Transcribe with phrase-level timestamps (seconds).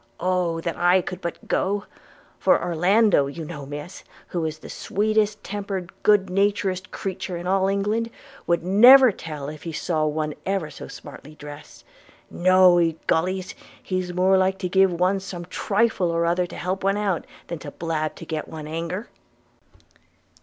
[0.19, 0.59] Oh!
[0.61, 1.85] that I could but go!–
[2.39, 7.67] for Orlando, you know, Miss, who is the sweetest temperd good naturdest cretur in all
[7.67, 8.09] England,
[8.47, 11.83] would never tell if he saw one ever so smartly dress:–
[12.31, 13.53] No, egollys!
[13.83, 17.59] he's more like to give one some trifle or other to help one out, than
[17.59, 19.07] to blab to get one anger.'